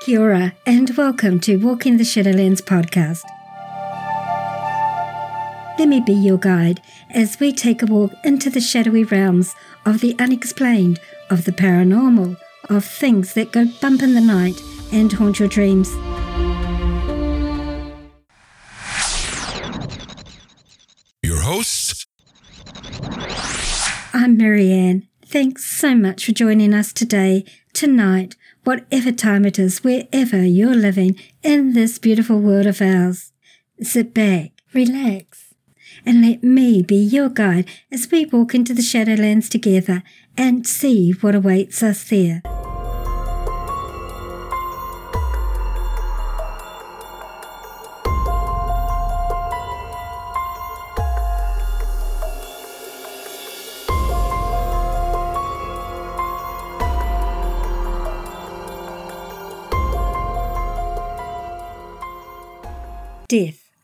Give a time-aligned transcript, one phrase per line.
[0.00, 3.24] Kia ora, and welcome to Walking the Shadowlands podcast.
[5.76, 10.00] Let me be your guide as we take a walk into the shadowy realms of
[10.00, 11.00] the unexplained,
[11.30, 12.36] of the paranormal,
[12.70, 14.60] of things that go bump in the night
[14.92, 15.90] and haunt your dreams.
[21.22, 22.06] Your hosts,
[24.14, 25.08] I'm Marianne.
[25.26, 27.44] Thanks so much for joining us today,
[27.74, 28.34] tonight,
[28.68, 33.32] whatever time it is, wherever you're living in this beautiful world of ours.
[33.80, 35.54] Sit back, relax,
[36.04, 40.02] and let me be your guide as we walk into the Shadowlands together
[40.36, 42.42] and see what awaits us there.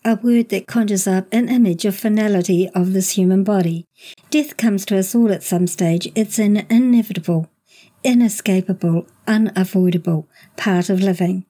[0.04, 3.86] A word that conjures up an image of finality of this human body.
[4.30, 6.10] Death comes to us all at some stage.
[6.14, 7.50] It's an inevitable,
[8.02, 11.46] inescapable, unavoidable part of living.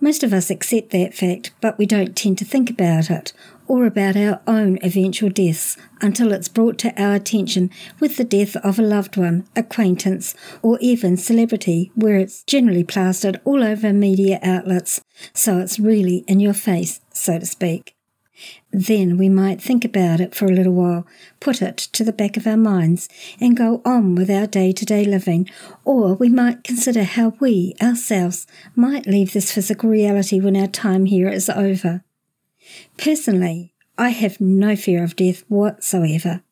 [0.00, 3.32] Most of us accept that fact, but we don't tend to think about it
[3.68, 8.56] or about our own eventual deaths until it's brought to our attention with the death
[8.56, 14.38] of a loved one, acquaintance, or even celebrity, where it's generally plastered all over media
[14.42, 15.00] outlets,
[15.32, 17.96] so it's really in your face, so to speak.
[18.72, 21.06] Then we might think about it for a little while,
[21.38, 23.08] put it to the back of our minds,
[23.40, 25.48] and go on with our day to day living,
[25.84, 31.04] or we might consider how we, ourselves, might leave this physical reality when our time
[31.04, 32.02] here is over.
[32.96, 36.42] Personally, I have no fear of death whatsoever.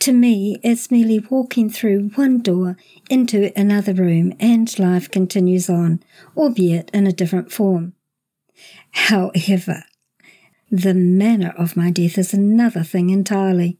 [0.00, 2.76] To me, it's merely walking through one door
[3.08, 6.02] into another room and life continues on,
[6.36, 7.94] albeit in a different form.
[8.92, 9.84] However,
[10.70, 13.78] the manner of my death is another thing entirely.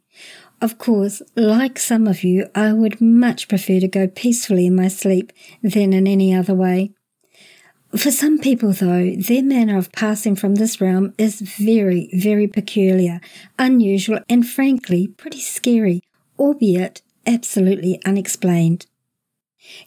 [0.60, 4.88] Of course, like some of you, I would much prefer to go peacefully in my
[4.88, 5.32] sleep
[5.62, 6.92] than in any other way.
[7.97, 13.20] For some people, though, their manner of passing from this realm is very, very peculiar,
[13.59, 16.00] unusual, and frankly pretty scary,
[16.38, 18.86] albeit absolutely unexplained.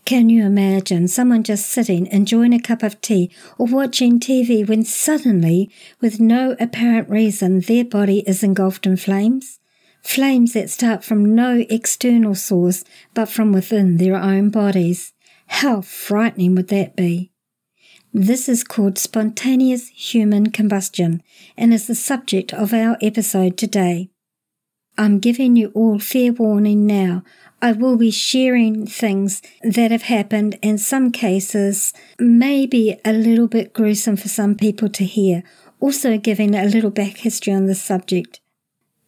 [0.06, 4.84] Can you imagine someone just sitting enjoying a cup of tea or watching TV when
[4.84, 5.69] suddenly,
[6.01, 9.59] with no apparent reason, their body is engulfed in flames?
[10.01, 15.13] Flames that start from no external source but from within their own bodies.
[15.47, 17.31] How frightening would that be?
[18.13, 21.22] This is called spontaneous human combustion
[21.57, 24.09] and is the subject of our episode today.
[24.97, 27.23] I'm giving you all fair warning now.
[27.61, 33.47] I will be sharing things that have happened, and some cases may be a little
[33.47, 35.44] bit gruesome for some people to hear,
[35.79, 38.39] also giving a little back history on this subject.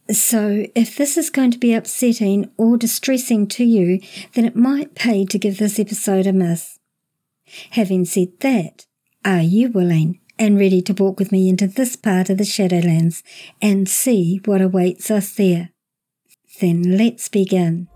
[0.10, 4.00] So, if this is going to be upsetting or distressing to you,
[4.34, 6.80] then it might pay to give this episode a miss.
[7.72, 8.86] Having said that,
[9.24, 13.22] are you willing and ready to walk with me into this part of the Shadowlands
[13.62, 15.72] and see what awaits us there?
[16.60, 17.88] Then let's begin.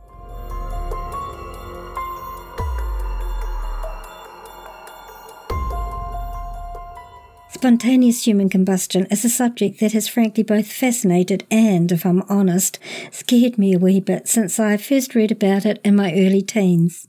[7.49, 12.79] Spontaneous human combustion is a subject that has frankly both fascinated and, if I'm honest,
[13.11, 17.07] scared me a wee bit since I first read about it in my early teens.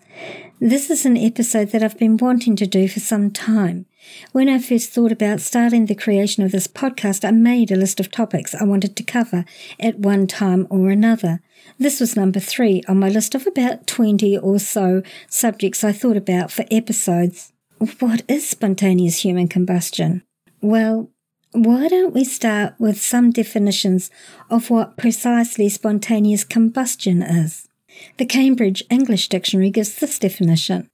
[0.60, 3.86] This is an episode that I've been wanting to do for some time.
[4.32, 8.00] When I first thought about starting the creation of this podcast, I made a list
[8.00, 9.44] of topics I wanted to cover
[9.78, 11.40] at one time or another.
[11.78, 16.16] This was number three on my list of about 20 or so subjects I thought
[16.16, 17.52] about for episodes.
[17.98, 20.22] What is spontaneous human combustion?
[20.60, 21.10] Well,
[21.52, 24.10] why don't we start with some definitions
[24.48, 27.68] of what precisely spontaneous combustion is?
[28.16, 30.88] The Cambridge English Dictionary gives this definition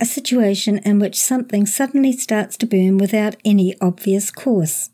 [0.00, 4.90] a situation in which something suddenly starts to burn without any obvious cause.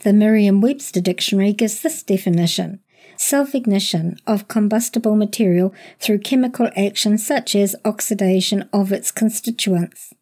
[0.00, 2.80] The Merriam Webster Dictionary gives this definition
[3.16, 10.14] self ignition of combustible material through chemical action such as oxidation of its constituents.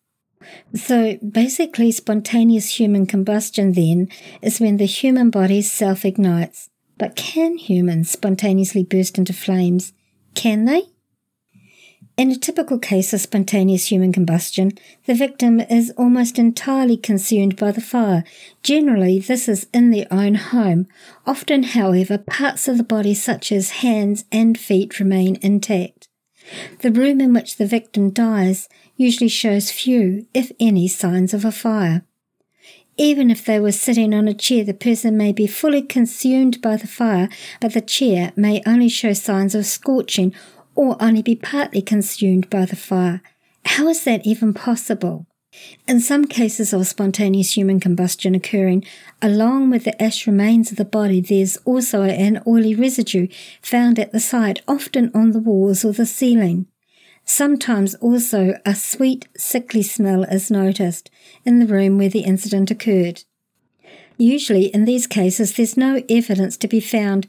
[0.74, 4.08] So basically, spontaneous human combustion then
[4.42, 6.70] is when the human body self ignites.
[6.98, 9.92] But can humans spontaneously burst into flames?
[10.34, 10.82] Can they?
[12.18, 14.72] In a typical case of spontaneous human combustion,
[15.06, 18.24] the victim is almost entirely consumed by the fire.
[18.64, 20.88] Generally, this is in their own home.
[21.28, 26.08] Often, however, parts of the body such as hands and feet remain intact.
[26.80, 31.52] The room in which the victim dies usually shows few, if any, signs of a
[31.52, 32.02] fire.
[32.96, 36.74] Even if they were sitting on a chair, the person may be fully consumed by
[36.74, 37.28] the fire,
[37.60, 40.34] but the chair may only show signs of scorching
[40.78, 43.20] or only be partly consumed by the fire.
[43.64, 45.26] How is that even possible?
[45.88, 48.84] In some cases of spontaneous human combustion occurring,
[49.20, 53.26] along with the ash remains of the body, there's also an oily residue
[53.60, 56.66] found at the site, often on the walls or the ceiling.
[57.24, 61.10] Sometimes also a sweet, sickly smell is noticed
[61.44, 63.24] in the room where the incident occurred.
[64.16, 67.26] Usually, in these cases, there's no evidence to be found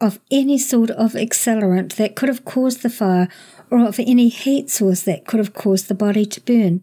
[0.00, 3.28] of any sort of accelerant that could have caused the fire
[3.70, 6.82] or of any heat source that could have caused the body to burn.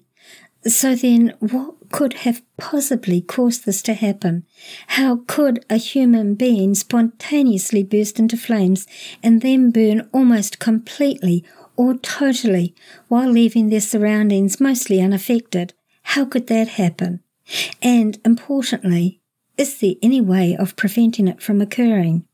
[0.66, 4.46] So then, what could have possibly caused this to happen?
[4.88, 8.86] How could a human being spontaneously burst into flames
[9.24, 12.76] and then burn almost completely or totally
[13.08, 15.74] while leaving their surroundings mostly unaffected?
[16.04, 17.22] How could that happen?
[17.82, 19.22] And importantly,
[19.58, 22.26] is there any way of preventing it from occurring?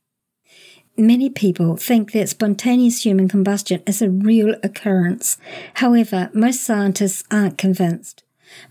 [0.97, 5.37] Many people think that spontaneous human combustion is a real occurrence.
[5.75, 8.23] However, most scientists aren't convinced.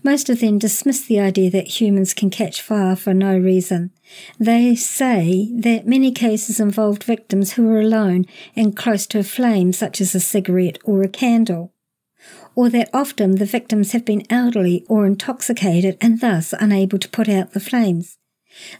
[0.03, 3.91] Most of them dismiss the idea that humans can catch fire for no reason.
[4.39, 8.25] They say that many cases involved victims who were alone
[8.55, 11.73] and close to a flame, such as a cigarette or a candle,
[12.55, 17.27] or that often the victims have been elderly or intoxicated and thus unable to put
[17.27, 18.17] out the flames.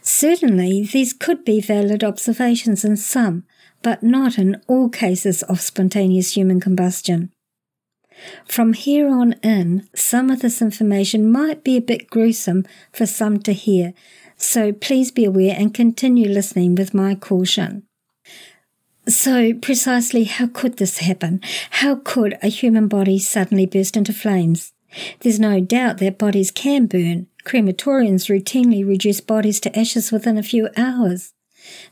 [0.02, 3.44] Certainly, these could be valid observations in some,
[3.82, 7.30] but not in all cases of spontaneous human combustion.
[8.46, 13.38] From here on in, some of this information might be a bit gruesome for some
[13.40, 13.92] to hear,
[14.36, 17.84] so please be aware and continue listening with my caution.
[19.06, 21.40] So, precisely how could this happen?
[21.70, 24.72] How could a human body suddenly burst into flames?
[25.20, 30.42] There's no doubt that bodies can burn, Crematoriums routinely reduce bodies to ashes within a
[30.42, 31.34] few hours.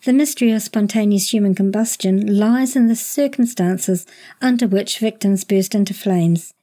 [0.05, 4.07] The mystery of spontaneous human combustion lies in the circumstances
[4.41, 6.55] under which victims burst into flames.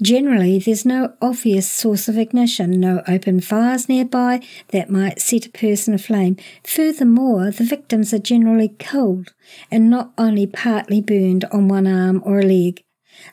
[0.00, 5.50] Generally, there's no obvious source of ignition, no open fires nearby that might set a
[5.50, 6.36] person aflame.
[6.64, 9.34] Furthermore, the victims are generally cold
[9.70, 12.82] and not only partly burned on one arm or a leg.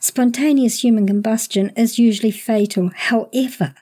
[0.02, 2.92] Spontaneous human combustion is usually fatal.
[2.94, 3.76] However,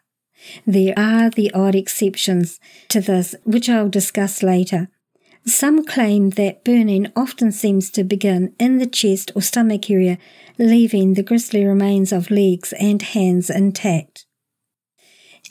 [0.66, 2.60] there are the odd exceptions
[2.90, 4.90] to this, which I'll discuss later.
[5.46, 10.18] Some claim that burning often seems to begin in the chest or stomach area,
[10.58, 14.26] leaving the grisly remains of legs and hands intact.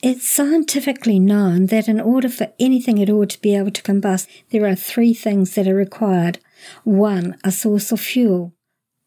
[0.02, 4.26] It's scientifically known that in order for anything at all to be able to combust,
[4.50, 6.40] there are three things that are required.
[6.84, 8.54] One, a source of fuel.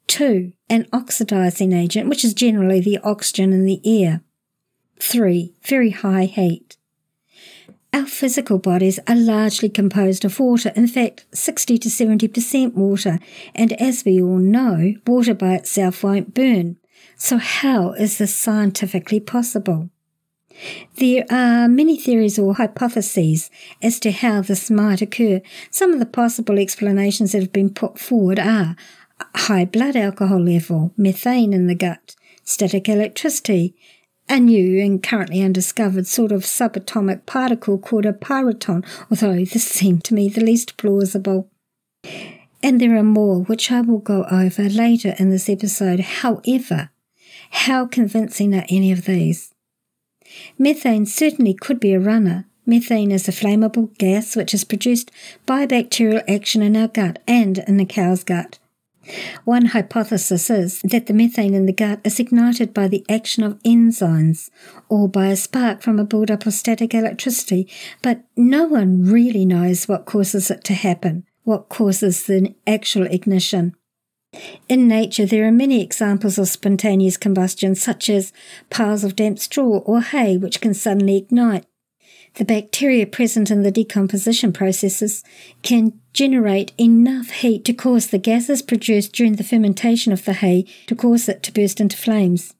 [0.07, 4.21] Two, an oxidizing agent, which is generally the oxygen in the air.
[5.00, 5.53] 3.
[5.63, 6.77] Very high heat.
[7.94, 13.19] Our physical bodies are largely composed of water, in fact, 60 to 70% water,
[13.53, 16.75] and as we all know, water by itself won't burn.
[17.15, 19.89] So, how is this scientifically possible?
[20.98, 23.50] There are many theories or hypotheses
[23.81, 25.41] as to how this might occur.
[25.71, 28.75] Some of the possible explanations that have been put forward are
[29.36, 33.75] high blood alcohol level, methane in the gut, static electricity,
[34.27, 40.03] a new and currently undiscovered sort of subatomic particle called a pyrotron, although this seemed
[40.05, 41.50] to me the least plausible.
[42.63, 46.00] And there are more, which I will go over later in this episode.
[46.00, 46.89] However,
[47.51, 49.53] how convincing are any of these?
[50.58, 52.46] Methane certainly could be a runner.
[52.65, 55.12] Methane is a flammable gas which is produced
[55.46, 58.58] by bacterial action in our gut and in the cow's gut.
[59.43, 63.62] One hypothesis is that the methane in the gut is ignited by the action of
[63.63, 64.50] enzymes
[64.89, 67.69] or by a spark from a buildup of static electricity,
[68.01, 73.75] but no one really knows what causes it to happen, what causes the actual ignition.
[74.67, 78.33] In nature, there are many examples of spontaneous combustion, such as
[78.69, 81.65] piles of damp straw or hay, which can suddenly ignite.
[82.36, 85.24] The bacteria present in the decomposition processes
[85.62, 90.65] can generate enough heat to cause the gases produced during the fermentation of the hay
[90.88, 92.54] to cause it to burst into flames.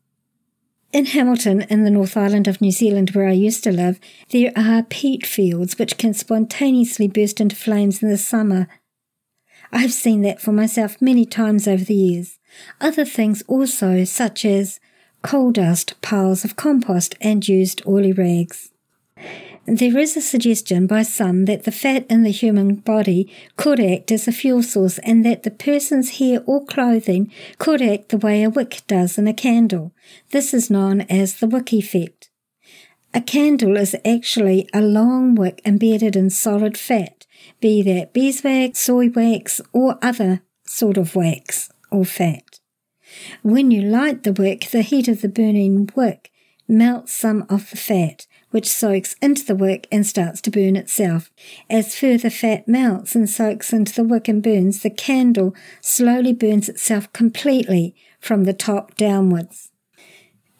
[0.94, 4.54] In Hamilton, in the North Island of New Zealand, where I used to live, there
[4.56, 8.70] are peat fields which can spontaneously burst into flames in the summer.
[9.74, 12.40] I've seen that for myself many times over the years.
[12.80, 14.80] Other things also, such as
[15.22, 18.72] coal dust, piles of compost, and used oily rags.
[19.68, 24.12] There is a suggestion by some that the fat in the human body could act
[24.12, 28.44] as a fuel source and that the person's hair or clothing could act the way
[28.44, 29.92] a wick does in a candle.
[30.30, 32.30] This is known as the wick effect.
[33.16, 37.26] A candle is actually a long wick embedded in solid fat,
[37.60, 42.60] be that beeswax, soy wax, or other sort of wax or fat.
[43.42, 46.30] When you light the wick, the heat of the burning wick
[46.68, 51.30] melts some of the fat, which soaks into the wick and starts to burn itself.
[51.70, 56.70] As further fat melts and soaks into the wick and burns, the candle slowly burns
[56.70, 59.74] itself completely from the top downwards.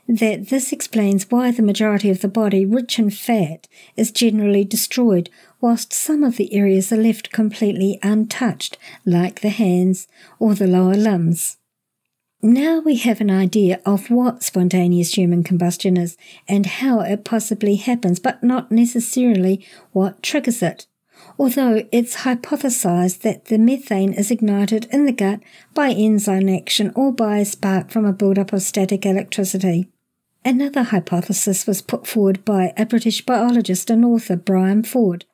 [0.08, 5.30] that this explains why the majority of the body, rich in fat, is generally destroyed,
[5.60, 10.94] whilst some of the areas are left completely untouched, like the hands or the lower
[10.94, 11.58] limbs.
[12.42, 16.16] Now we have an idea of what spontaneous human combustion is
[16.48, 20.86] and how it possibly happens, but not necessarily what triggers it
[21.40, 25.40] although it's hypothesized that the methane is ignited in the gut
[25.72, 29.88] by enzyme action or by a spark from a buildup of static electricity.
[30.44, 35.24] Another hypothesis was put forward by a British biologist and author, Brian Ford,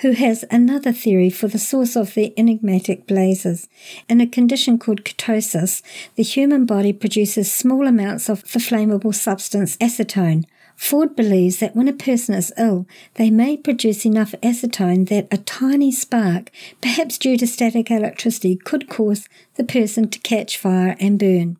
[0.00, 3.68] who has another theory for the source of the enigmatic blazes.
[4.06, 5.80] In a condition called ketosis,
[6.16, 10.44] the human body produces small amounts of the flammable substance acetone,
[10.80, 15.36] Ford believes that when a person is ill, they may produce enough acetone that a
[15.36, 21.18] tiny spark, perhaps due to static electricity, could cause the person to catch fire and
[21.18, 21.58] burn.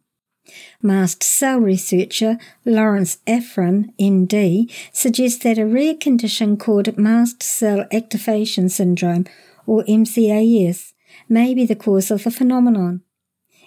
[0.80, 8.70] Mast cell researcher Lawrence Afrin, MD, suggests that a rare condition called mast cell activation
[8.70, 9.26] syndrome,
[9.66, 10.94] or MCAS,
[11.28, 13.02] may be the cause of the phenomenon.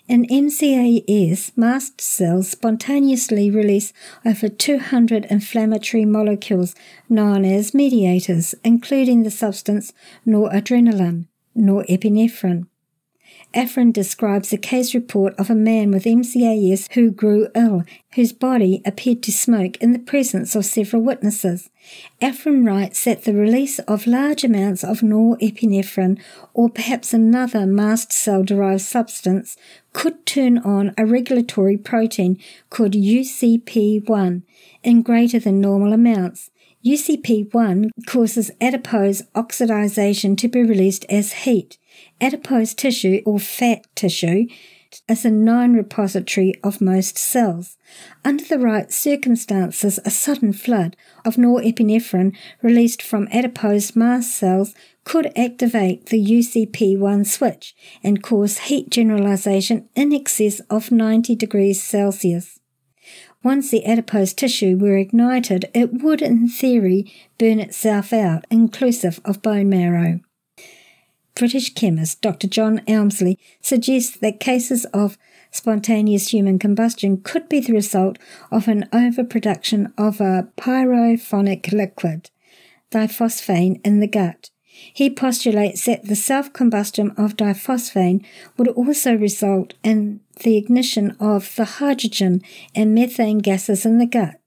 [0.06, 3.94] In MCAS, mast cells spontaneously release
[4.26, 6.76] over 200 inflammatory molecules
[7.08, 9.94] known as mediators, including the substance
[10.28, 12.68] noradrenaline, norepinephrine.
[13.54, 17.84] Afrin describes a case report of a man with MCAS who grew ill,
[18.16, 21.70] whose body appeared to smoke in the presence of several witnesses.
[22.20, 26.20] Afrin writes that the release of large amounts of norepinephrine,
[26.56, 29.56] or perhaps another mast cell derived substance,
[29.94, 32.40] could turn on a regulatory protein
[32.72, 34.42] called UCP1
[34.82, 36.50] in greater than normal amounts.
[36.84, 41.78] UCP1 causes adipose oxidization to be released as heat.
[42.24, 44.48] Adipose tissue or fat tissue
[45.10, 47.76] is a known repository of most cells.
[48.24, 55.38] Under the right circumstances, a sudden flood of norepinephrine released from adipose mast cells could
[55.38, 62.62] activate the UCP1 switch and cause heat generalization in excess of 90 degrees Celsius.
[63.44, 69.42] Once the adipose tissue were ignited, it would, in theory, burn itself out, inclusive of
[69.42, 70.22] bone marrow.
[71.36, 72.48] British chemist Dr.
[72.48, 75.18] John Emsley suggests that cases of
[75.52, 78.18] spontaneous human combustion could be the result
[78.52, 82.30] of an overproduction of a pyrophoric liquid.
[82.92, 84.52] diphosphane in the gut.
[84.94, 88.26] He postulates that the self combustion of diphosphane
[88.58, 92.42] would also result in the ignition of the hydrogen
[92.76, 94.40] and methane gases in the gut,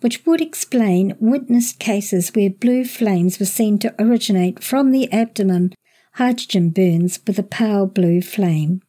[0.00, 5.74] which would explain witnessed cases where blue flames were seen to originate from the abdomen,
[6.14, 8.82] hydrogen burns with a pale blue flame.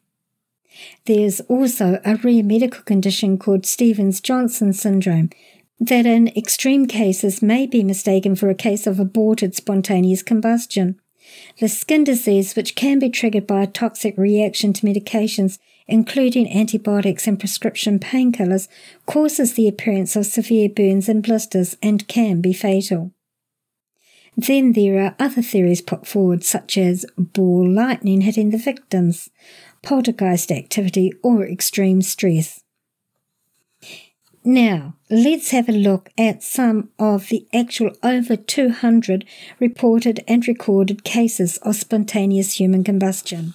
[1.06, 5.30] There's also a rare medical condition called Stevens Johnson syndrome
[5.80, 11.00] that in extreme cases may be mistaken for a case of aborted spontaneous combustion.
[11.58, 17.26] The skin disease, which can be triggered by a toxic reaction to medications, including antibiotics
[17.26, 18.68] and prescription painkillers,
[19.06, 23.12] causes the appearance of severe burns and blisters and can be fatal.
[24.36, 29.30] Then there are other theories put forward, such as ball lightning hitting the victims,
[29.82, 32.62] poltergeist activity, or extreme stress.
[34.46, 39.24] Now, let's have a look at some of the actual over 200
[39.58, 43.54] reported and recorded cases of spontaneous human combustion.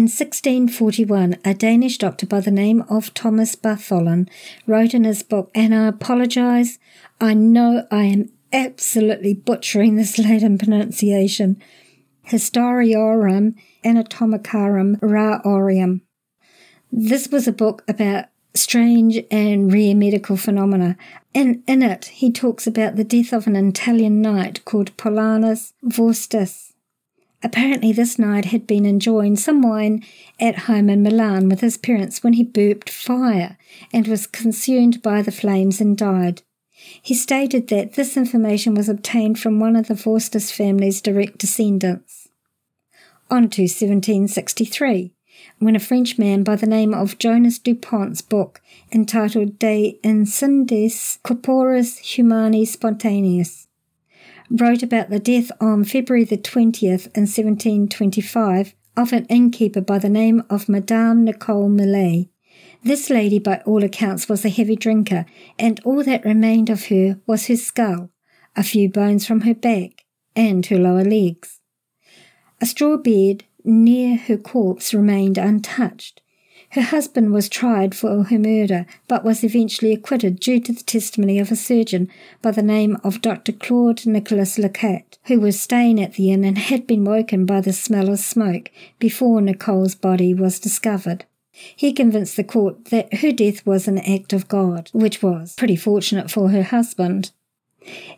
[0.00, 4.30] In 1641, a Danish doctor by the name of Thomas Bartholin
[4.66, 6.78] wrote in his book, and I apologize,
[7.20, 11.62] I know I am absolutely butchering this Latin pronunciation,
[12.28, 16.00] Historiorum Anatomicarum Rarorum.
[16.90, 20.96] This was a book about strange and rare medical phenomena,
[21.34, 26.69] and in it he talks about the death of an Italian knight called Polonus Vorstius.
[27.42, 30.04] Apparently, this knight had been enjoying some wine
[30.38, 33.56] at home in Milan with his parents when he burped fire
[33.92, 36.42] and was consumed by the flames and died.
[37.02, 42.28] He stated that this information was obtained from one of the Vorstius family's direct descendants.
[43.30, 45.12] On to 1763,
[45.58, 48.60] when a Frenchman by the name of Jonas Dupont's book
[48.92, 53.68] entitled De Inscendiis Corporis Humani Spontaneus
[54.50, 60.08] wrote about the death on February the 20th in 1725 of an innkeeper by the
[60.08, 62.28] name of Madame Nicole Millet.
[62.82, 65.26] This lady, by all accounts, was a heavy drinker,
[65.58, 68.10] and all that remained of her was her skull,
[68.56, 71.60] a few bones from her back, and her lower legs.
[72.60, 76.22] A straw bed near her corpse remained untouched.
[76.70, 81.40] Her husband was tried for her murder, but was eventually acquitted due to the testimony
[81.40, 82.08] of a surgeon
[82.42, 83.50] by the name of Dr.
[83.50, 87.72] Claude Nicolas Lecat, who was staying at the inn and had been woken by the
[87.72, 91.24] smell of smoke before Nicole's body was discovered.
[91.52, 95.76] He convinced the court that her death was an act of God, which was pretty
[95.76, 97.32] fortunate for her husband.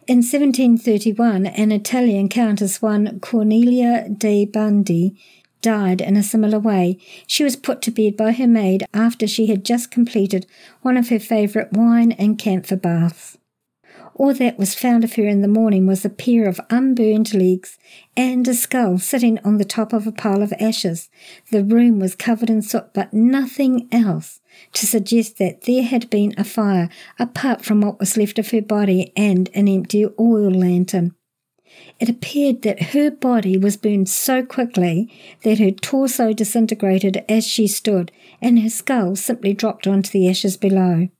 [0.07, 5.17] In 1731, an Italian countess, one Cornelia de Bandi,
[5.63, 6.99] died in a similar way.
[7.27, 10.47] She was put to bed by her maid after she had just completed
[10.83, 13.39] one of her favourite wine and camphor baths.
[14.15, 17.79] All that was found of her in the morning was a pair of unburned legs
[18.17, 21.09] and a skull sitting on the top of a pile of ashes.
[21.51, 24.41] The room was covered in soot, but nothing else
[24.75, 28.61] to suggest that there had been a fire apart from what was left of her
[28.61, 31.15] body and an empty oil lantern.
[32.03, 35.09] It appeared that her body was burned so quickly
[35.45, 38.11] that her torso disintegrated as she stood,
[38.41, 41.11] and her skull simply dropped onto the ashes below.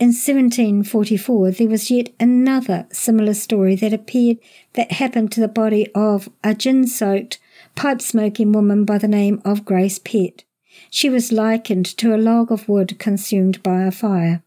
[0.00, 4.38] In 1744, there was yet another similar story that appeared
[4.72, 7.38] that happened to the body of a gin soaked,
[7.76, 10.42] pipe smoking woman by the name of Grace Pett.
[10.90, 14.42] She was likened to a log of wood consumed by a fire.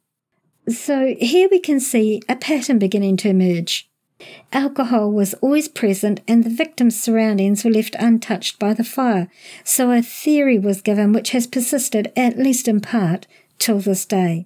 [0.68, 3.89] So here we can see a pattern beginning to emerge.
[4.52, 9.30] Alcohol was always present and the victim's surroundings were left untouched by the fire,
[9.64, 13.28] so a theory was given which has persisted, at least in part,
[13.58, 14.46] till this day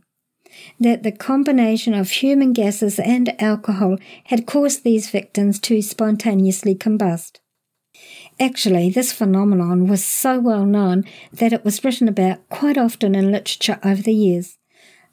[0.80, 7.40] that the combination of human gases and alcohol had caused these victims to spontaneously combust.
[8.40, 13.32] Actually, this phenomenon was so well known that it was written about quite often in
[13.32, 14.58] literature over the years.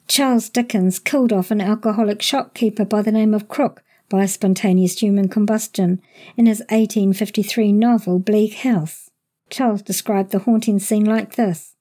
[0.07, 5.29] Charles Dickens killed off an alcoholic shopkeeper by the name of Krook by spontaneous human
[5.29, 6.01] combustion
[6.35, 9.09] in his 1853 novel Bleak House.
[9.49, 11.75] Charles described the haunting scene like this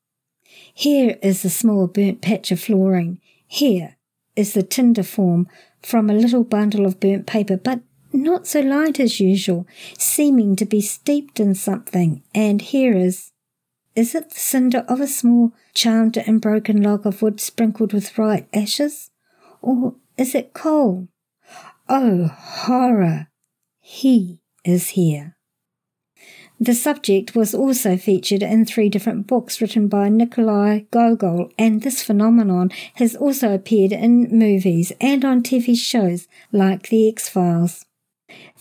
[0.73, 3.21] Here is a small burnt patch of flooring.
[3.47, 3.97] Here
[4.37, 5.49] is the tinder form
[5.83, 7.81] from a little bundle of burnt paper, but
[8.13, 9.67] not so light as usual,
[9.99, 12.23] seeming to be steeped in something.
[12.33, 13.33] And here is
[13.97, 18.15] is it the cinder of a small, charmed and broken log of wood sprinkled with
[18.15, 19.11] bright ashes?
[19.61, 21.09] Or is it coal?
[21.93, 23.27] Oh, horror!
[23.81, 25.37] He is here.
[26.61, 32.01] The subject was also featured in three different books written by Nikolai Gogol, and this
[32.01, 37.85] phenomenon has also appeared in movies and on TV shows like The X Files.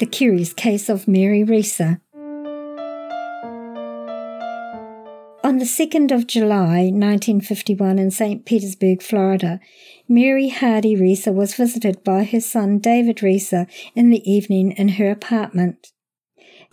[0.00, 2.00] The Curious Case of Mary Reeser.
[5.44, 8.46] On the 2nd of July 1951 in St.
[8.46, 9.60] Petersburg, Florida,
[10.08, 15.10] Mary Hardy Reeser was visited by her son David Reeser in the evening in her
[15.10, 15.88] apartment.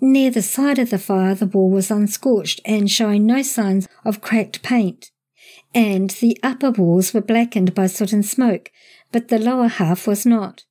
[0.01, 4.21] Near the side of the fire, the wall was unscorched and showing no signs of
[4.21, 5.11] cracked paint,
[5.73, 8.71] and the upper walls were blackened by soot and smoke,
[9.11, 10.63] but the lower half was not.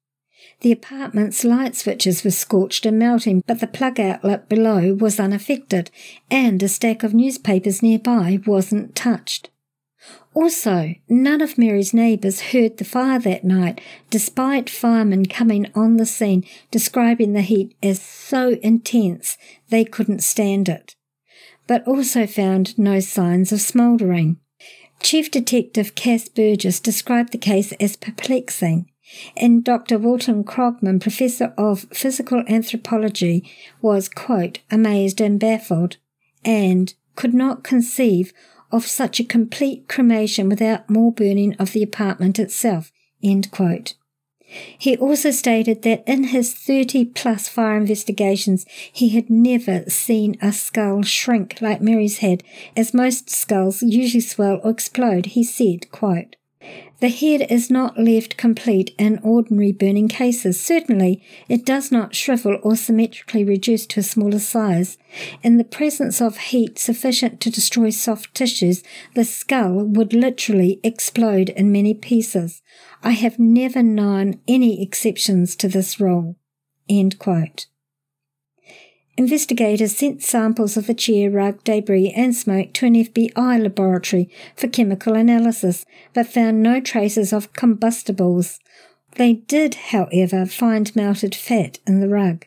[0.60, 5.90] The apartment's light switches were scorched and melting, but the plug outlet below was unaffected,
[6.30, 9.50] and a stack of newspapers nearby wasn't touched.
[10.34, 16.06] Also, none of Mary's neighbours heard the fire that night, despite firemen coming on the
[16.06, 19.36] scene describing the heat as so intense
[19.70, 20.94] they couldn't stand it,
[21.66, 24.38] but also found no signs of smouldering.
[25.00, 28.90] Chief Detective Cass Burgess described the case as perplexing
[29.36, 29.98] and Dr.
[29.98, 35.96] Wilton Krogman, professor of physical anthropology, was, quote, amazed and baffled,
[36.44, 38.32] and could not conceive
[38.70, 42.92] of such a complete cremation without more burning of the apartment itself,
[43.22, 43.94] end quote.
[44.78, 50.52] He also stated that in his 30 plus fire investigations, he had never seen a
[50.52, 52.42] skull shrink like Mary's had,
[52.74, 55.26] as most skulls usually swell or explode.
[55.26, 56.36] He said, quote,
[57.00, 60.60] the head is not left complete in ordinary burning cases.
[60.60, 64.98] Certainly, it does not shrivel or symmetrically reduce to a smaller size.
[65.42, 68.82] In the presence of heat sufficient to destroy soft tissues,
[69.14, 72.62] the skull would literally explode in many pieces.
[73.02, 76.36] I have never known any exceptions to this rule.
[76.88, 77.66] End quote.
[79.18, 84.68] Investigators sent samples of the chair, rug, debris, and smoke to an FBI laboratory for
[84.68, 88.60] chemical analysis, but found no traces of combustibles.
[89.16, 92.46] They did, however, find melted fat in the rug.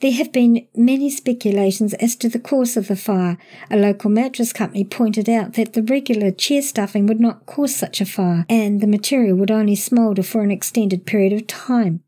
[0.00, 3.36] There have been many speculations as to the cause of the fire.
[3.68, 8.00] A local mattress company pointed out that the regular chair stuffing would not cause such
[8.00, 12.04] a fire, and the material would only smoulder for an extended period of time.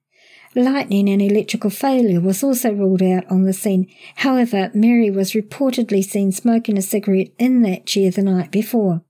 [0.56, 3.86] Lightning and electrical failure was also ruled out on the scene.
[4.16, 9.02] However, Mary was reportedly seen smoking a cigarette in that chair the night before.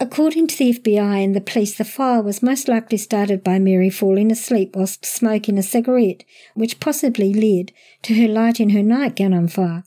[0.00, 3.90] According to the FBI and the police, the fire was most likely started by Mary
[3.90, 7.70] falling asleep whilst smoking a cigarette, which possibly led
[8.02, 9.84] to her lighting her nightgown on fire.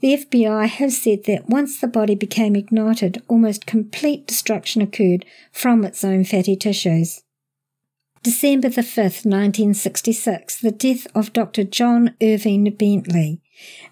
[0.00, 5.84] The FBI have said that once the body became ignited, almost complete destruction occurred from
[5.84, 7.22] its own fatty tissues.
[8.22, 11.64] December the 5th, 1966, the death of Dr.
[11.64, 13.40] John Irving Bentley.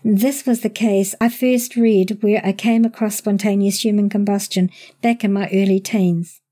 [0.05, 5.25] This was the case I first read where I came across spontaneous human combustion back
[5.25, 6.43] in my early teens.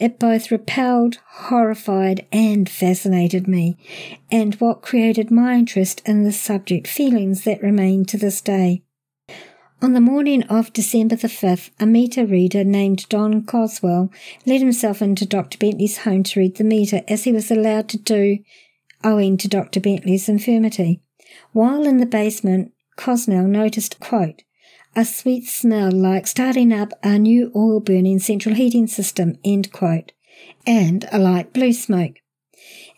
[0.00, 3.76] It both repelled, horrified, and fascinated me,
[4.32, 8.82] and what created my interest in the subject, feelings that remain to this day.
[9.82, 14.12] On the morning of December the 5th, a meter reader named Don Gosnell
[14.44, 15.56] let himself into Dr.
[15.56, 18.40] Bentley's home to read the meter as he was allowed to do
[19.02, 19.80] owing to Dr.
[19.80, 21.00] Bentley's infirmity.
[21.52, 24.42] While in the basement, Gosnell noticed, quote,
[24.94, 30.12] a sweet smell like starting up a new oil burning central heating system, end quote,
[30.66, 32.19] and a light blue smoke.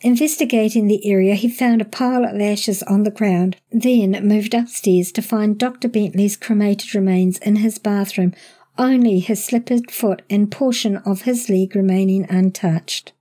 [0.03, 5.13] Investigating the area, he found a pile of ashes on the ground, then moved upstairs
[5.13, 5.89] to find Dr.
[5.89, 8.35] Bentley's cremated remains in his bathroom,
[8.77, 13.13] only his slippered foot and portion of his leg remaining untouched.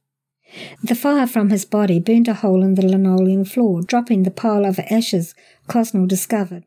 [0.83, 4.65] The fire from his body burned a hole in the linoleum floor, dropping the pile
[4.65, 5.35] of ashes
[5.69, 6.65] Gosnell discovered,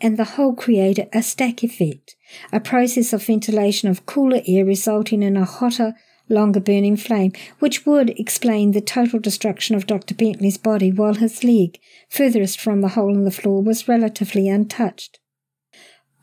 [0.00, 2.16] and the hole created a stack effect,
[2.52, 5.94] a process of ventilation of cooler air resulting in a hotter,
[6.28, 10.14] longer burning flame, which would explain the total destruction of Dr.
[10.14, 15.18] Bentley's body while his leg, furthest from the hole in the floor, was relatively untouched.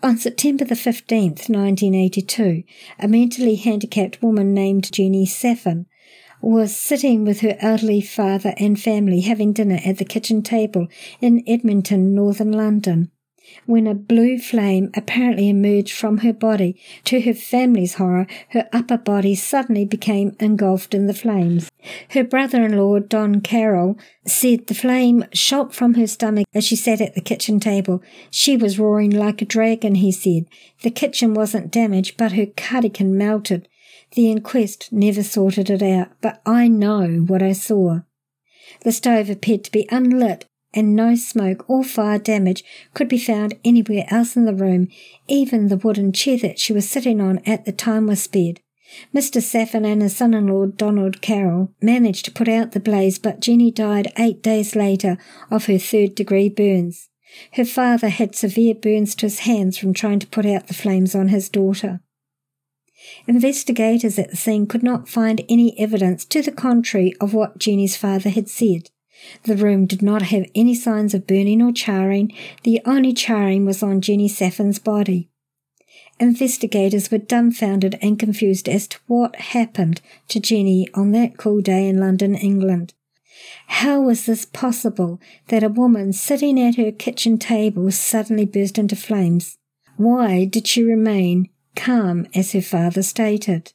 [0.04, 2.63] On September the 15th, 1982,
[3.00, 5.88] a mentally handicapped woman named Jenny Saffin
[6.41, 10.88] was sitting with her elderly father and family having dinner at the kitchen table
[11.22, 13.12] in Edmonton, northern London
[13.65, 16.79] when a blue flame apparently emerged from her body.
[17.05, 21.69] To her family's horror, her upper body suddenly became engulfed in the flames.
[22.10, 27.15] Her brother-in-law, Don Carroll, said the flame shot from her stomach as she sat at
[27.15, 28.01] the kitchen table.
[28.31, 30.45] She was roaring like a dragon, he said.
[30.81, 33.67] The kitchen wasn't damaged, but her cardigan melted.
[34.12, 38.01] The inquest never sorted it out, but I know what I saw.
[38.81, 43.55] The stove appeared to be unlit and no smoke or fire damage could be found
[43.63, 44.88] anywhere else in the room.
[45.27, 48.59] Even the wooden chair that she was sitting on at the time was spared.
[49.13, 49.41] Mr.
[49.41, 54.11] Saffin and his son-in-law Donald Carroll managed to put out the blaze, but Jenny died
[54.17, 55.17] eight days later
[55.49, 57.09] of her third-degree burns.
[57.53, 61.15] Her father had severe burns to his hands from trying to put out the flames
[61.15, 62.01] on his daughter.
[63.27, 67.97] Investigators at the scene could not find any evidence to the contrary of what Jenny's
[67.97, 68.89] father had said.
[69.43, 72.33] The room did not have any signs of burning or charring.
[72.63, 75.29] The only charring was on Jenny Saffin's body.
[76.19, 81.88] Investigators were dumbfounded and confused as to what happened to Jenny on that cool day
[81.88, 82.93] in London, England.
[83.67, 88.95] How was this possible that a woman sitting at her kitchen table suddenly burst into
[88.95, 89.57] flames?
[89.97, 93.73] Why did she remain calm as her father stated?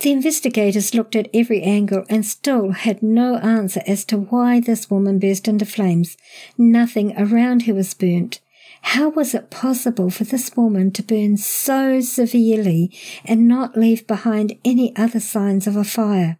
[0.00, 4.88] The investigators looked at every angle and still had no answer as to why this
[4.88, 6.16] woman burst into flames.
[6.56, 8.40] Nothing around her was burnt.
[8.82, 14.56] How was it possible for this woman to burn so severely and not leave behind
[14.64, 16.38] any other signs of a fire?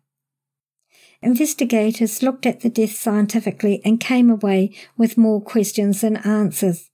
[1.20, 6.87] Investigators looked at the death scientifically and came away with more questions than answers.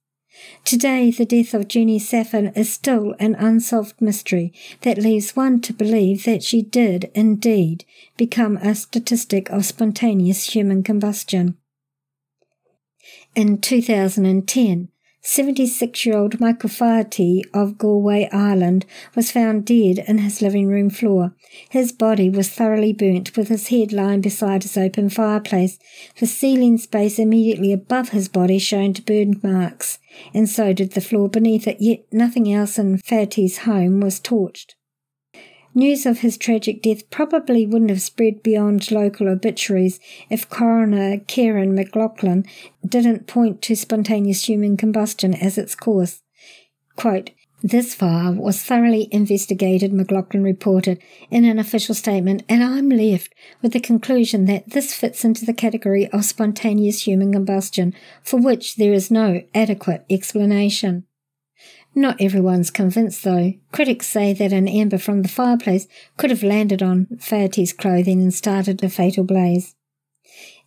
[0.64, 5.72] Today, the death of Jenny Saffin is still an unsolved mystery that leaves one to
[5.72, 7.84] believe that she did indeed
[8.16, 11.56] become a statistic of spontaneous human combustion.
[13.34, 14.88] In 2010,
[15.26, 18.84] 76 year old Michael Faherty of Galway, Ireland,
[19.16, 21.34] was found dead in his living room floor.
[21.70, 25.78] His body was thoroughly burnt, with his head lying beside his open fireplace,
[26.20, 29.98] the ceiling space immediately above his body showing burn marks,
[30.34, 34.74] and so did the floor beneath it, yet nothing else in Faherty's home was torched.
[35.76, 39.98] News of his tragic death probably wouldn't have spread beyond local obituaries
[40.30, 42.46] if coroner Kieran McLaughlin
[42.86, 46.22] didn't point to spontaneous human combustion as its cause.
[46.94, 53.34] Quote, this fire was thoroughly investigated, McLaughlin reported in an official statement, and I'm left
[53.62, 58.76] with the conclusion that this fits into the category of spontaneous human combustion, for which
[58.76, 61.06] there is no adequate explanation.
[61.94, 63.54] Not everyone's convinced, though.
[63.70, 68.34] Critics say that an ember from the fireplace could have landed on Faherty's clothing and
[68.34, 69.76] started a fatal blaze.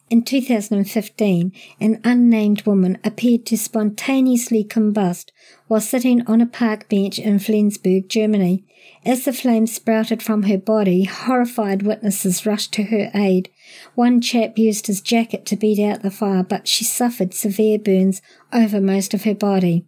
[0.09, 5.31] In 2015, an unnamed woman appeared to spontaneously combust
[5.67, 8.63] while sitting on a park bench in Flensburg, Germany.
[9.05, 13.49] As the flames sprouted from her body, horrified witnesses rushed to her aid.
[13.95, 18.21] One chap used his jacket to beat out the fire, but she suffered severe burns
[18.53, 19.85] over most of her body.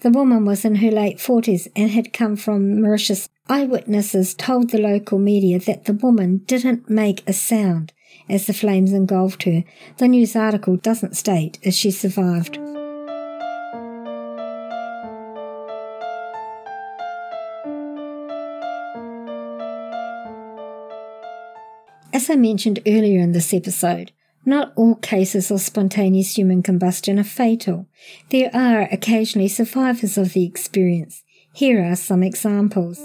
[0.00, 3.28] The woman was in her late 40s and had come from Mauritius.
[3.48, 7.92] Eyewitnesses told the local media that the woman didn't make a sound
[8.28, 9.64] as the flames engulfed her.
[9.98, 12.58] The news article doesn't state if she survived.
[22.14, 24.12] As I mentioned earlier in this episode,
[24.44, 27.86] not all cases of spontaneous human combustion are fatal.
[28.30, 31.22] There are occasionally survivors of the experience.
[31.54, 32.98] Here are some examples.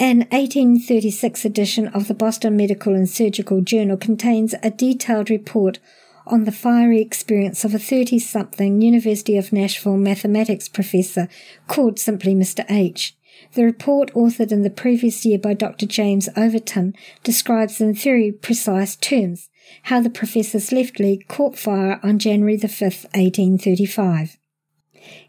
[0.00, 5.80] An 1836 edition of the Boston Medical and Surgical Journal contains a detailed report
[6.24, 11.28] on the fiery experience of a 30 something University of Nashville mathematics professor
[11.66, 12.64] called simply Mr.
[12.70, 13.16] H.
[13.54, 15.86] The report, authored in the previous year by Dr.
[15.86, 19.48] James Overton, describes in very precise terms
[19.84, 24.38] how the professor's left leg caught fire on January the 5th, 1835.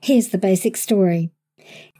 [0.01, 1.31] Here's the basic story.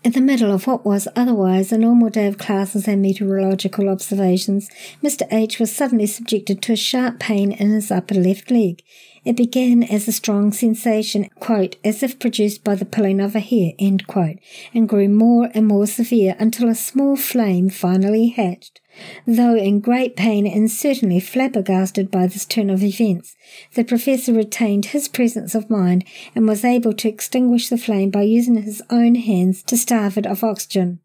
[0.02, 4.70] In the middle of what was otherwise a normal day of classes and meteorological observations,
[5.04, 5.24] Mr.
[5.30, 8.82] H was suddenly subjected to a sharp pain in his upper left leg.
[9.26, 13.42] It began as a strong sensation, quote, as if produced by the pulling of a
[13.42, 13.74] hair,
[14.08, 14.38] quote,
[14.74, 18.80] and grew more and more severe until a small flame finally hatched.
[19.26, 23.36] Though in great pain and certainly flabbergasted by this turn of events,
[23.74, 26.04] the professor retained his presence of mind
[26.36, 30.26] and was able to extinguish the flame by using his own hands to starve it
[30.26, 31.00] of oxygen.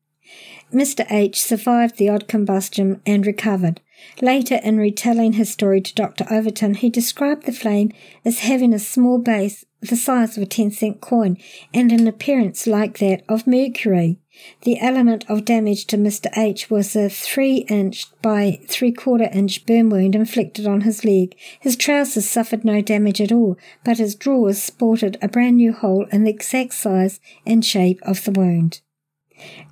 [0.73, 1.07] Mr.
[1.11, 3.81] H survived the odd combustion and recovered.
[4.21, 6.27] Later, in retelling his story to Dr.
[6.31, 7.93] Overton, he described the flame
[8.25, 11.37] as having a small base the size of a 10 cent coin
[11.73, 14.19] and an appearance like that of mercury.
[14.63, 16.27] The element of damage to Mr.
[16.37, 21.37] H was a three inch by three quarter inch burn wound inflicted on his leg.
[21.61, 26.07] His trousers suffered no damage at all, but his drawers sported a brand new hole
[26.11, 28.81] in the exact size and shape of the wound.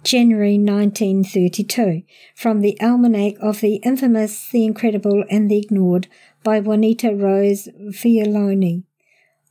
[0.03, 2.03] January 1932,
[2.35, 6.09] from the Almanac of the Infamous, the Incredible, and the Ignored
[6.42, 8.83] by Juanita Rose Violini.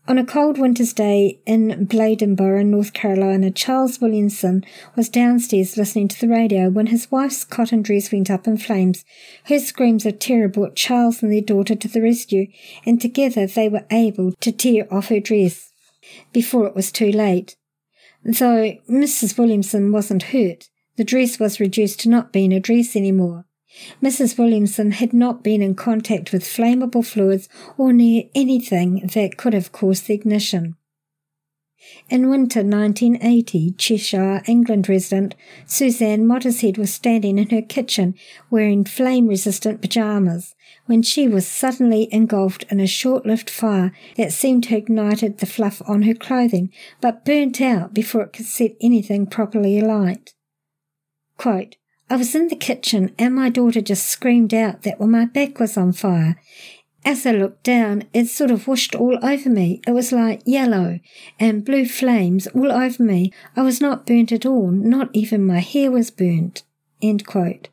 [0.08, 6.20] On a cold winter's day in Bladenboro, North Carolina, Charles Williamson was downstairs listening to
[6.20, 9.06] the radio when his wife's cotton dress went up in flames.
[9.46, 12.48] Her screams of terror brought Charles and their daughter to the rescue,
[12.84, 15.72] and together they were able to tear off her dress
[16.34, 17.56] before it was too late.
[18.24, 19.38] Though Mrs.
[19.38, 23.46] Williamson wasn't hurt, the dress was reduced to not being a dress anymore.
[24.02, 24.38] Mrs.
[24.38, 29.72] Williamson had not been in contact with flammable fluids or near anything that could have
[29.72, 30.76] caused the ignition.
[32.10, 35.34] In winter 1980, Cheshire, England resident
[35.66, 38.14] Suzanne Mottershead was standing in her kitchen
[38.52, 40.56] wearing flame resistant pyjamas
[40.86, 45.40] when she was suddenly engulfed in a short lived fire that seemed to have ignited
[45.40, 50.36] the fluff on her clothing but burnt out before it could set anything properly alight.
[51.38, 51.78] Quote,
[52.12, 55.78] I was in the kitchen and my daughter just screamed out that my back was
[55.78, 56.38] on fire.
[57.06, 59.80] As I looked down, it sort of washed all over me.
[59.88, 61.00] It was like yellow
[61.40, 63.32] and blue flames all over me.
[63.56, 66.64] I was not burnt at all, not even my hair was burnt.
[67.02, 67.70] End quote.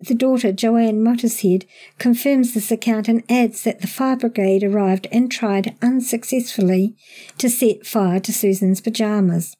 [0.00, 1.64] The daughter, Joanne Mottershead,
[1.98, 6.94] confirms this account and adds that the fire brigade arrived and tried unsuccessfully
[7.38, 9.56] to set fire to Susan's pajamas.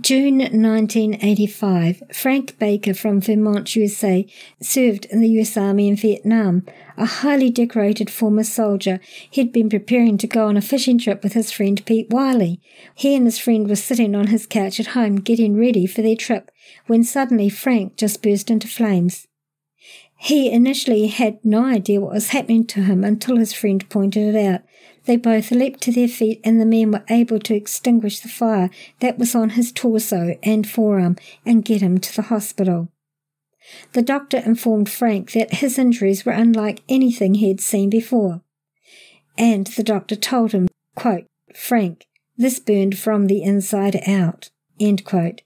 [0.00, 4.26] June 1985, Frank Baker from Vermont, USA,
[4.58, 6.64] served in the US Army in Vietnam.
[6.96, 11.34] A highly decorated former soldier, he'd been preparing to go on a fishing trip with
[11.34, 12.58] his friend Pete Wiley.
[12.94, 16.16] He and his friend were sitting on his couch at home getting ready for their
[16.16, 16.50] trip
[16.86, 19.28] when suddenly Frank just burst into flames.
[20.16, 24.46] He initially had no idea what was happening to him until his friend pointed it
[24.46, 24.62] out.
[25.04, 28.70] They both leaped to their feet and the men were able to extinguish the fire
[29.00, 32.88] that was on his torso and forearm and get him to the hospital.
[33.92, 38.42] The doctor informed Frank that his injuries were unlike anything he had seen before.
[39.36, 44.50] And the doctor told him, quote, Frank, this burned from the inside out.
[44.80, 45.42] End quote.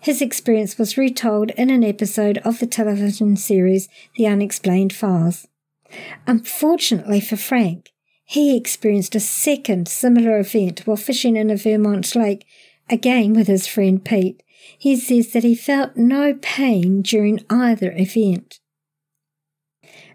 [0.00, 5.46] His experience was retold in an episode of the television series The Unexplained Files.
[6.26, 7.89] Unfortunately for Frank,
[8.30, 12.46] he experienced a second similar event while fishing in a Vermont lake,
[12.88, 14.40] again with his friend Pete.
[14.78, 18.60] He says that he felt no pain during either event.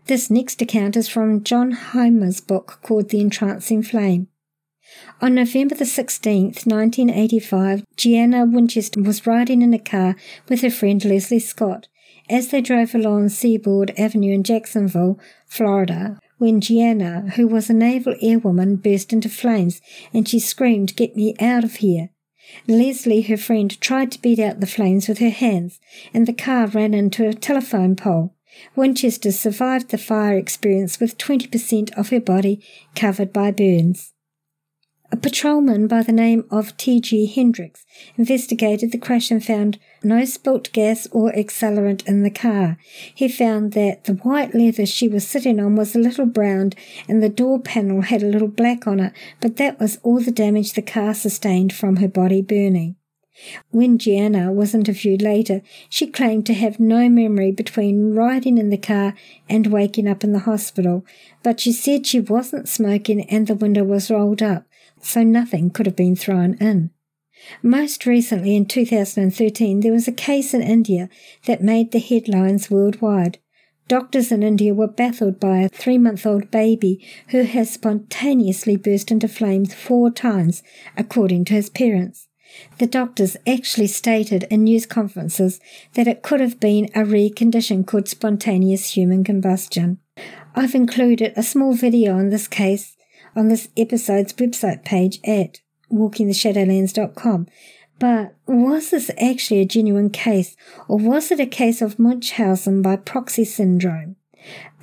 [0.05, 4.29] This next account is from John Heymer's book called The Entrancing Flame.
[5.19, 10.15] On November the 16th, 1985, Gianna Winchester was riding in a car
[10.47, 11.89] with her friend Leslie Scott.
[12.29, 18.15] As they drove along Seaboard Avenue in Jacksonville, Florida, when Gianna, who was a naval
[18.21, 19.81] airwoman, burst into flames
[20.13, 22.09] and she screamed, Get me out of here.
[22.67, 25.79] Leslie, her friend, tried to beat out the flames with her hands,
[26.13, 28.35] and the car ran into a telephone pole.
[28.75, 32.63] Winchester survived the fire experience with 20% of her body
[32.95, 34.13] covered by burns.
[35.11, 37.27] A patrolman by the name of T.G.
[37.27, 37.85] Hendricks
[38.17, 42.77] investigated the crash and found no spilt gas or accelerant in the car.
[43.13, 46.75] He found that the white leather she was sitting on was a little browned
[47.09, 50.31] and the door panel had a little black on it, but that was all the
[50.31, 52.95] damage the car sustained from her body burning.
[53.71, 58.77] When Gianna was interviewed later, she claimed to have no memory between riding in the
[58.77, 59.13] car
[59.49, 61.05] and waking up in the hospital,
[61.43, 64.65] but she said she wasn't smoking and the window was rolled up,
[65.01, 66.91] so nothing could have been thrown in.
[67.61, 71.09] Most recently, in 2013, there was a case in India
[71.45, 73.39] that made the headlines worldwide.
[73.87, 79.11] Doctors in India were baffled by a three month old baby who has spontaneously burst
[79.11, 80.63] into flames four times,
[80.97, 82.27] according to his parents.
[82.77, 85.59] The doctors actually stated in news conferences
[85.93, 89.99] that it could have been a rare condition called spontaneous human combustion.
[90.55, 92.95] I've included a small video on this case
[93.35, 95.59] on this episode's website page at
[95.91, 97.47] walkingtheshadowlands.com.
[97.97, 100.55] But was this actually a genuine case,
[100.87, 104.17] or was it a case of Munchausen by proxy syndrome?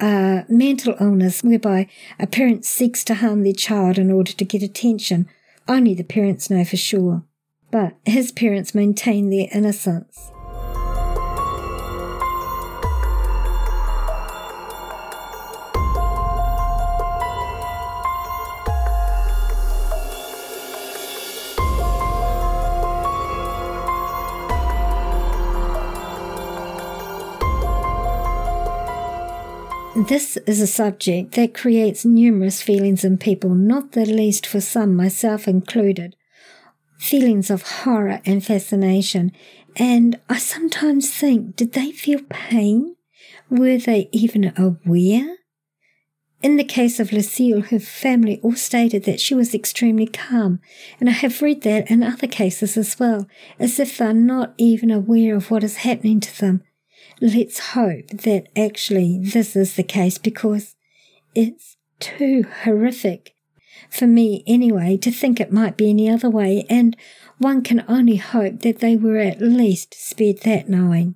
[0.00, 1.88] A mental illness whereby
[2.18, 5.28] a parent seeks to harm their child in order to get attention.
[5.68, 7.22] Only the parents know for sure.
[7.70, 10.31] But his parents maintain their innocence.
[30.08, 34.96] This is a subject that creates numerous feelings in people, not the least for some,
[34.96, 36.16] myself included.
[36.98, 39.30] Feelings of horror and fascination.
[39.76, 42.96] And I sometimes think, did they feel pain?
[43.48, 45.36] Were they even aware?
[46.42, 50.58] In the case of Lucille, her family all stated that she was extremely calm,
[50.98, 53.28] and I have read that in other cases as well,
[53.60, 56.64] as if they're not even aware of what is happening to them
[57.22, 60.74] let's hope that actually this is the case because
[61.36, 63.36] it's too horrific
[63.88, 66.96] for me anyway to think it might be any other way, and
[67.38, 71.14] one can only hope that they were at least spared that knowing.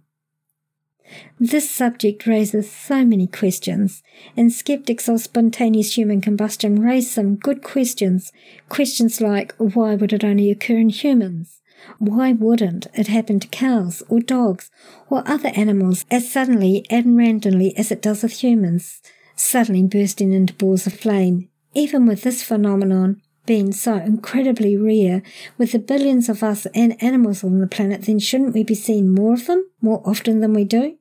[1.41, 4.03] This subject raises so many questions,
[4.37, 8.33] and skeptics of spontaneous human combustion raise some good questions.
[8.69, 11.56] Questions like why would it only occur in humans?
[11.99, 14.71] Why wouldn't it happen to cows or dogs
[15.11, 19.01] or other animals as suddenly and randomly as it does with humans,
[19.35, 21.49] suddenly bursting into balls of flame?
[21.75, 25.23] Even with this phenomenon being so incredibly rare,
[25.57, 29.15] with the billions of us and animals on the planet, then shouldn't we be seeing
[29.15, 30.99] more of them more often than we do?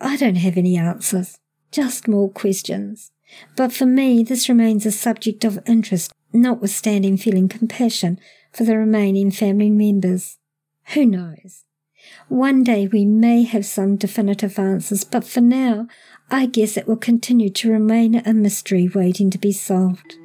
[0.00, 1.38] I don't have any answers,
[1.72, 3.12] just more questions.
[3.56, 8.18] But for me, this remains a subject of interest, notwithstanding feeling compassion
[8.52, 10.38] for the remaining family members.
[10.94, 11.64] Who knows?
[12.28, 15.86] One day we may have some definitive answers, but for now,
[16.30, 20.16] I guess it will continue to remain a mystery waiting to be solved.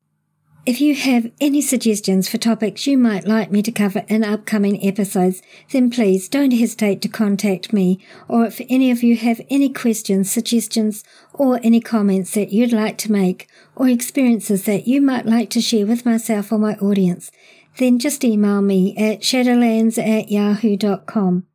[0.65, 4.85] If you have any suggestions for topics you might like me to cover in upcoming
[4.85, 5.41] episodes,
[5.71, 7.97] then please don't hesitate to contact me.
[8.27, 11.03] Or if any of you have any questions, suggestions,
[11.33, 15.61] or any comments that you'd like to make, or experiences that you might like to
[15.61, 17.31] share with myself or my audience,
[17.77, 21.45] then just email me at shadowlands at yahoo.com.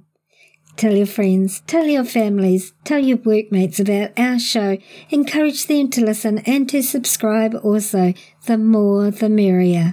[0.74, 4.78] Tell your friends, tell your families, tell your workmates about our show.
[5.10, 8.14] Encourage them to listen and to subscribe also.
[8.46, 9.92] The more, the merrier.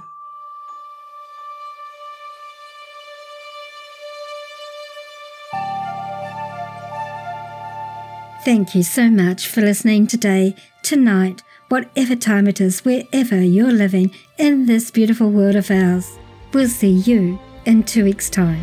[8.46, 14.14] Thank you so much for listening today, tonight, whatever time it is, wherever you're living
[14.38, 16.20] in this beautiful world of ours.
[16.54, 18.62] We'll see you in two weeks' time.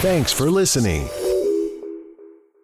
[0.00, 1.10] Thanks for listening.